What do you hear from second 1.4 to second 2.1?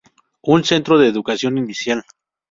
inicial.